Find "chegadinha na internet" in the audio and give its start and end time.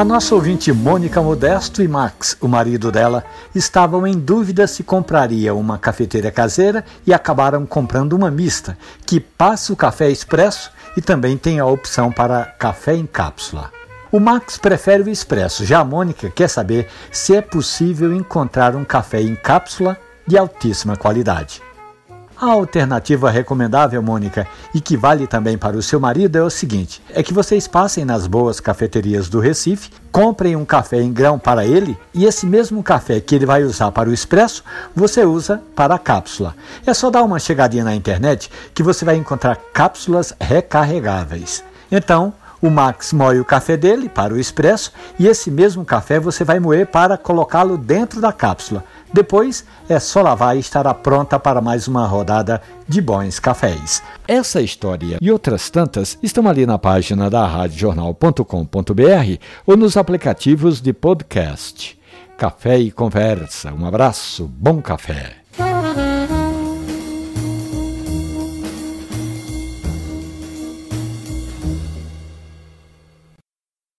37.38-38.50